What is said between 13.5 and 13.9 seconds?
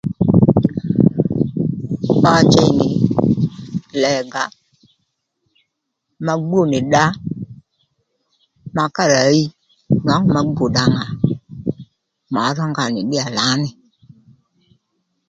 nì